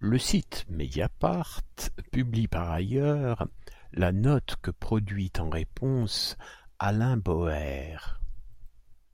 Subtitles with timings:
[0.00, 1.62] Le site Mediapart
[2.12, 3.48] publie par ailleurs
[3.94, 6.36] la note que produit en réponse
[6.78, 7.96] Alain Bauer.